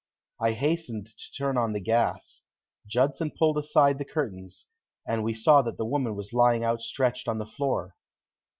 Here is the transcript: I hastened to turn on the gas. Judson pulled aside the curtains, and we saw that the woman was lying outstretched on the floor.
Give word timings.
I 0.39 0.53
hastened 0.53 1.09
to 1.15 1.31
turn 1.37 1.59
on 1.59 1.73
the 1.73 1.79
gas. 1.79 2.41
Judson 2.87 3.29
pulled 3.37 3.59
aside 3.59 3.99
the 3.99 4.03
curtains, 4.03 4.65
and 5.07 5.23
we 5.23 5.35
saw 5.35 5.61
that 5.61 5.77
the 5.77 5.85
woman 5.85 6.15
was 6.15 6.33
lying 6.33 6.63
outstretched 6.65 7.27
on 7.27 7.37
the 7.37 7.45
floor. 7.45 7.95